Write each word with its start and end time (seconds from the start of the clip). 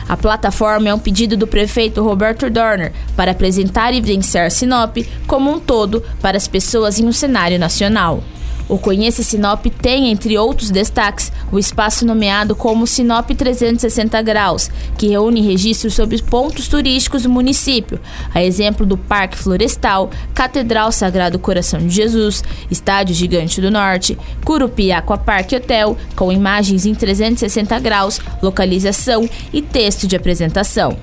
A 0.08 0.16
plataforma 0.16 0.90
é 0.90 0.94
um 0.94 1.00
pedido 1.00 1.36
do 1.36 1.48
prefeito 1.48 2.04
Roberto 2.04 2.50
Dorner 2.50 2.94
para 3.16 3.32
apresentar 3.32 3.94
e 3.94 3.98
evidenciar 3.98 4.52
Sinop 4.52 4.98
como 5.26 5.52
um 5.52 5.60
todo 5.60 6.04
para 6.22 6.38
as 6.38 6.48
pessoas 6.48 7.00
em 7.00 7.06
um 7.06 7.12
cenário 7.12 7.58
nacional. 7.58 8.24
O 8.68 8.80
Conheça 8.80 9.22
Sinop 9.22 9.64
tem, 9.80 10.10
entre 10.10 10.40
outros 10.40 10.72
destaques, 10.72 11.32
o 11.52 11.60
espaço 11.60 12.04
nomeado 12.04 12.56
como 12.56 12.88
Sinop 12.88 13.30
360 13.30 14.20
Graus, 14.24 14.72
que 14.98 15.08
reúne 15.08 15.42
registros 15.42 15.94
sobre 15.94 16.20
pontos 16.24 16.68
turísticos 16.68 17.24
do 17.24 17.30
município, 17.30 18.00
a 18.34 18.44
exemplo 18.44 18.84
do 18.84 18.98
Parque 18.98 19.38
Florestal, 19.38 20.10
Catedral 20.34 20.92
Sagrado 20.92 21.38
Coração 21.38 21.80
de 21.80 21.94
Jesus, 21.94 22.44
Estádio 22.72 23.14
Gigante 23.14 23.62
do 23.62 23.70
Norte, 23.70 24.18
Curupi 24.44 24.92
Aquapark 24.92 25.54
Hotel, 25.54 25.96
com 26.16 26.32
imagens 26.32 26.88
em 26.88 26.96
360 26.96 27.80
graus, 27.80 28.20
localização 28.42 29.30
e 29.54 29.62
texto 29.62 30.08
de 30.08 30.16
apresentação. 30.16 30.98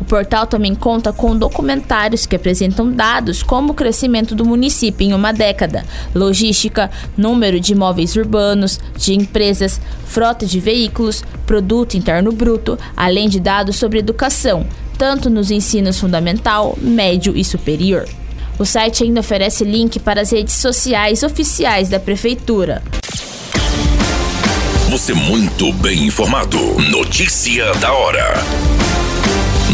O 0.00 0.04
portal 0.04 0.46
também 0.46 0.74
conta 0.74 1.12
com 1.12 1.36
documentários 1.36 2.24
que 2.24 2.34
apresentam 2.34 2.90
dados 2.90 3.42
como 3.42 3.72
o 3.72 3.74
crescimento 3.74 4.34
do 4.34 4.46
município 4.46 5.06
em 5.06 5.12
uma 5.12 5.30
década, 5.30 5.84
logística, 6.14 6.90
número 7.16 7.60
de 7.60 7.72
imóveis 7.72 8.16
urbanos, 8.16 8.80
de 8.96 9.12
empresas, 9.12 9.78
frota 10.06 10.46
de 10.46 10.58
veículos, 10.58 11.22
produto 11.46 11.96
interno 11.96 12.32
bruto, 12.32 12.78
além 12.96 13.28
de 13.28 13.38
dados 13.38 13.76
sobre 13.76 13.98
educação, 13.98 14.66
tanto 14.96 15.28
nos 15.28 15.50
ensinos 15.50 16.00
fundamental, 16.00 16.76
médio 16.80 17.36
e 17.36 17.44
superior. 17.44 18.08
O 18.58 18.64
site 18.64 19.04
ainda 19.04 19.20
oferece 19.20 19.64
link 19.64 19.98
para 19.98 20.22
as 20.22 20.32
redes 20.32 20.54
sociais 20.54 21.22
oficiais 21.22 21.90
da 21.90 22.00
prefeitura. 22.00 22.82
Você 24.90 25.12
muito 25.12 25.72
bem 25.74 26.06
informado. 26.06 26.58
Notícia 26.90 27.72
da 27.74 27.92
hora 27.92 28.79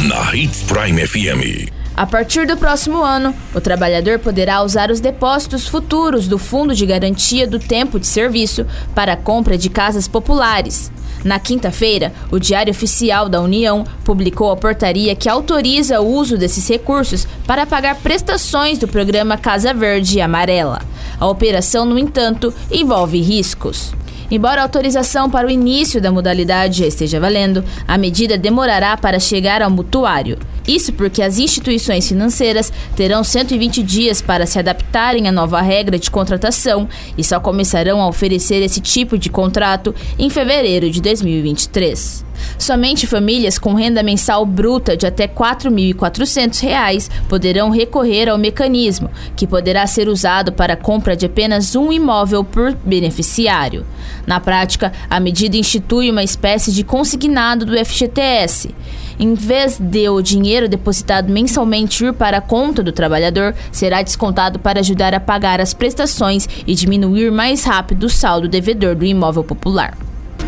na 0.07 0.33
Hits 0.33 0.63
Prime 0.63 1.05
FM. 1.05 1.69
A 1.97 2.07
partir 2.07 2.47
do 2.47 2.57
próximo 2.57 3.03
ano, 3.03 3.35
o 3.53 3.61
trabalhador 3.61 4.21
poderá 4.21 4.63
usar 4.63 4.89
os 4.89 5.01
depósitos 5.01 5.67
futuros 5.67 6.29
do 6.29 6.39
Fundo 6.39 6.77
de 6.77 6.87
Garantia 6.87 7.45
do 7.45 7.59
Tempo 7.59 7.99
de 7.99 8.07
Serviço 8.07 8.65
para 8.95 9.15
a 9.15 9.17
compra 9.17 9.59
de 9.59 9.69
casas 9.69 10.07
populares. 10.07 10.93
Na 11.25 11.41
quinta-feira, 11.41 12.13
o 12.31 12.39
Diário 12.39 12.71
Oficial 12.71 13.29
da 13.29 13.41
União 13.41 13.85
publicou 14.05 14.53
a 14.53 14.57
portaria 14.57 15.17
que 15.17 15.29
autoriza 15.29 16.01
o 16.01 16.07
uso 16.07 16.39
desses 16.39 16.69
recursos 16.69 17.27
para 17.45 17.67
pagar 17.67 17.97
prestações 17.97 18.79
do 18.79 18.87
programa 18.87 19.37
Casa 19.37 19.75
Verde 19.75 20.19
e 20.19 20.21
Amarela. 20.21 20.83
A 21.19 21.27
operação, 21.27 21.85
no 21.85 21.99
entanto, 21.99 22.55
envolve 22.71 23.21
riscos. 23.21 23.93
Embora 24.31 24.61
a 24.61 24.65
autorização 24.65 25.31
para 25.31 25.47
o 25.47 25.51
início 25.51 26.01
da 26.01 26.11
modalidade 26.11 26.81
já 26.81 26.87
esteja 26.87 27.21
valendo, 27.21 27.65
a 27.87 27.97
medida 27.97 28.37
demorará 28.37 28.97
para 28.97 29.21
chegar 29.21 29.63
ao 29.63 29.71
mutuário. 29.71 30.39
Isso 30.67 30.93
porque 30.93 31.23
as 31.23 31.39
instituições 31.39 32.09
financeiras 32.09 32.73
terão 32.97 33.23
120 33.23 33.83
dias 33.83 34.21
para 34.21 34.47
se 34.47 34.59
adaptarem 34.59 35.29
à 35.29 35.33
nova 35.33 35.61
regra 35.61 35.99
de 35.99 36.11
contratação 36.11 36.89
e 37.17 37.23
só 37.23 37.39
começarão 37.39 38.01
a 38.01 38.09
oferecer 38.09 38.63
esse 38.63 38.81
tipo 38.81 39.17
de 39.17 39.31
contrato 39.31 39.95
em 40.19 40.29
fevereiro 40.29 40.91
de 40.91 41.01
2023. 41.01 42.27
Somente 42.59 43.07
famílias 43.07 43.59
com 43.59 43.75
renda 43.75 44.03
mensal 44.03 44.45
bruta 44.45 44.97
de 44.97 45.07
até 45.07 45.25
R$ 45.25 45.33
4.400 45.35 47.09
poderão 47.29 47.71
recorrer 47.71 48.29
ao 48.29 48.39
mecanismo, 48.39 49.11
que 49.35 49.47
poderá 49.47 49.87
ser 49.87 50.09
usado 50.09 50.53
para 50.53 50.75
a 50.75 50.77
compra 50.77 51.17
de 51.17 51.27
apenas 51.27 51.75
um 51.75 51.93
imóvel 51.93 52.45
por 52.45 52.75
beneficiário. 52.85 53.87
Na 54.27 54.41
prática, 54.41 54.93
a 55.09 55.21
medida 55.21 55.57
institui 55.57 56.11
uma 56.11 56.23
espécie 56.23 56.73
de 56.73 56.85
consignado 56.85 57.65
do 57.65 57.85
FGTS. 57.85 58.75
Em 59.19 59.35
vez 59.35 59.79
de 59.79 60.09
o 60.09 60.21
dinheiro 60.21 60.69
depositado 60.69 61.33
mensalmente 61.33 62.05
ir 62.05 62.13
para 62.13 62.39
a 62.39 62.41
conta 62.41 62.83
do 62.83 62.93
trabalhador, 62.93 63.55
será 63.73 64.03
descontado 64.03 64.59
para 64.59 64.81
ajudar 64.81 65.15
a 65.15 65.21
pagar 65.21 65.61
as 65.61 65.73
prestações 65.73 66.49
e 66.67 66.75
diminuir 66.75 67.31
mais 67.31 67.65
rápido 67.65 68.05
o 68.05 68.11
saldo 68.11 68.49
devedor 68.49 68.95
do 68.95 69.05
imóvel 69.05 69.43
popular. 69.43 69.97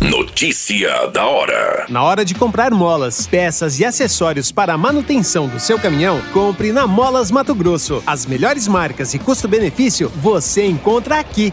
Notícia 0.01 1.09
da 1.09 1.27
hora. 1.27 1.87
Na 1.89 2.05
hora 2.05 2.25
de 2.25 2.35
comprar 2.35 2.71
molas, 2.71 3.27
peças 3.27 3.81
e 3.81 3.85
acessórios 3.85 4.53
para 4.53 4.75
a 4.75 4.79
manutenção 4.79 5.49
do 5.49 5.59
seu 5.59 5.77
caminhão, 5.79 6.21
compre 6.33 6.71
na 6.71 6.87
Molas 6.87 7.33
Mato 7.33 7.55
Grosso. 7.55 8.03
As 8.07 8.25
melhores 8.25 8.69
marcas 8.69 9.13
e 9.15 9.19
custo-benefício 9.19 10.09
você 10.15 10.65
encontra 10.67 11.19
aqui. 11.19 11.53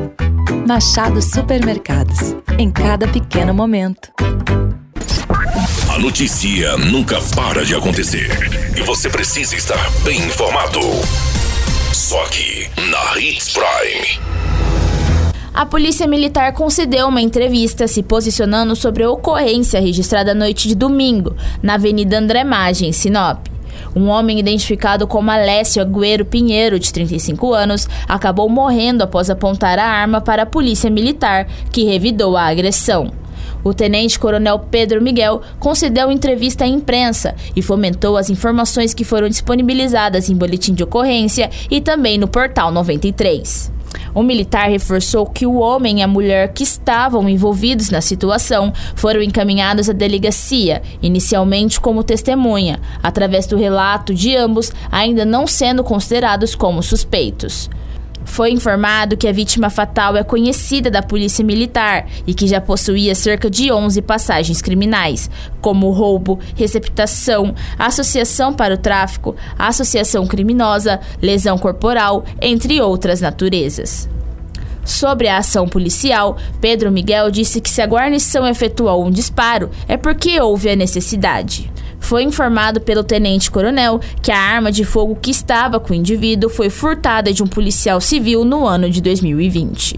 Machado 0.51 1.21
Supermercados. 1.21 2.35
Em 2.57 2.69
cada 2.69 3.07
pequeno 3.07 3.53
momento. 3.53 4.11
A 5.89 5.97
notícia 5.97 6.77
nunca 6.77 7.19
para 7.35 7.63
de 7.63 7.73
acontecer. 7.73 8.29
E 8.77 8.81
você 8.81 9.09
precisa 9.09 9.55
estar 9.55 9.89
bem 10.03 10.17
informado. 10.19 10.79
Só 11.93 12.21
aqui, 12.25 12.69
na 12.89 13.19
Hits 13.19 13.53
Prime. 13.53 14.19
A 15.53 15.65
Polícia 15.65 16.07
Militar 16.07 16.53
concedeu 16.53 17.07
uma 17.07 17.21
entrevista 17.21 17.87
se 17.87 18.03
posicionando 18.03 18.75
sobre 18.75 19.03
a 19.03 19.09
ocorrência 19.09 19.81
registrada 19.81 20.31
à 20.31 20.35
noite 20.35 20.67
de 20.67 20.75
domingo, 20.75 21.35
na 21.63 21.75
Avenida 21.75 22.17
André 22.17 22.43
Magem, 22.43 22.91
Sinop. 22.91 23.47
Um 23.95 24.07
homem 24.07 24.39
identificado 24.39 25.07
como 25.07 25.31
Alessio 25.31 25.81
Agüero 25.81 26.25
Pinheiro, 26.25 26.79
de 26.79 26.91
35 26.91 27.53
anos, 27.53 27.87
acabou 28.07 28.47
morrendo 28.49 29.03
após 29.03 29.29
apontar 29.29 29.77
a 29.79 29.85
arma 29.85 30.21
para 30.21 30.43
a 30.43 30.45
polícia 30.45 30.89
militar, 30.89 31.47
que 31.71 31.83
revidou 31.83 32.37
a 32.37 32.43
agressão. 32.43 33.11
O 33.63 33.73
tenente-coronel 33.73 34.59
Pedro 34.59 35.01
Miguel 35.01 35.41
concedeu 35.59 36.11
entrevista 36.11 36.63
à 36.63 36.67
imprensa 36.67 37.35
e 37.55 37.61
fomentou 37.61 38.17
as 38.17 38.29
informações 38.29 38.93
que 38.93 39.03
foram 39.03 39.29
disponibilizadas 39.29 40.29
em 40.29 40.35
boletim 40.35 40.73
de 40.73 40.83
ocorrência 40.83 41.49
e 41.69 41.79
também 41.79 42.17
no 42.17 42.27
portal 42.27 42.71
93. 42.71 43.80
O 44.13 44.23
militar 44.23 44.69
reforçou 44.69 45.25
que 45.25 45.45
o 45.45 45.55
homem 45.55 45.99
e 45.99 46.01
a 46.01 46.07
mulher 46.07 46.53
que 46.53 46.63
estavam 46.63 47.27
envolvidos 47.29 47.89
na 47.89 48.01
situação 48.01 48.73
foram 48.95 49.21
encaminhados 49.21 49.89
à 49.89 49.93
delegacia, 49.93 50.81
inicialmente 51.01 51.79
como 51.79 52.03
testemunha, 52.03 52.79
através 53.01 53.47
do 53.47 53.57
relato 53.57 54.13
de 54.13 54.35
ambos 54.35 54.71
ainda 54.91 55.25
não 55.25 55.47
sendo 55.47 55.83
considerados 55.83 56.55
como 56.55 56.83
suspeitos. 56.83 57.69
Foi 58.23 58.51
informado 58.51 59.17
que 59.17 59.27
a 59.27 59.31
vítima 59.31 59.69
fatal 59.69 60.15
é 60.15 60.23
conhecida 60.23 60.89
da 60.89 61.01
Polícia 61.01 61.43
Militar 61.43 62.07
e 62.25 62.33
que 62.33 62.47
já 62.47 62.61
possuía 62.61 63.15
cerca 63.15 63.49
de 63.49 63.71
11 63.71 64.01
passagens 64.01 64.61
criminais, 64.61 65.29
como 65.59 65.89
roubo, 65.91 66.39
receptação, 66.55 67.53
associação 67.77 68.53
para 68.53 68.75
o 68.75 68.77
tráfico, 68.77 69.35
associação 69.57 70.25
criminosa, 70.27 70.99
lesão 71.21 71.57
corporal, 71.57 72.23
entre 72.41 72.79
outras 72.79 73.21
naturezas. 73.21 74.07
Sobre 74.83 75.27
a 75.27 75.37
ação 75.37 75.67
policial, 75.67 76.37
Pedro 76.59 76.91
Miguel 76.91 77.29
disse 77.29 77.61
que 77.61 77.69
se 77.69 77.81
a 77.81 77.85
guarnição 77.85 78.47
efetuou 78.47 79.05
um 79.05 79.11
disparo 79.11 79.69
é 79.87 79.95
porque 79.95 80.39
houve 80.39 80.69
a 80.69 80.75
necessidade. 80.75 81.71
Foi 82.01 82.23
informado 82.23 82.81
pelo 82.81 83.03
tenente-coronel 83.03 84.01
que 84.21 84.31
a 84.31 84.37
arma 84.37 84.71
de 84.71 84.83
fogo 84.83 85.15
que 85.15 85.31
estava 85.31 85.79
com 85.79 85.93
o 85.93 85.95
indivíduo 85.95 86.49
foi 86.49 86.69
furtada 86.69 87.31
de 87.31 87.41
um 87.41 87.47
policial 87.47 88.01
civil 88.01 88.43
no 88.43 88.67
ano 88.67 88.89
de 88.89 89.01
2020. 89.01 89.97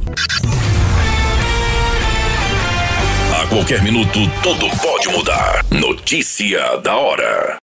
A 3.42 3.48
qualquer 3.48 3.82
minuto, 3.82 4.20
tudo 4.44 4.70
pode 4.80 5.10
mudar. 5.10 5.66
Notícia 5.72 6.78
da 6.78 6.96
hora. 6.96 7.58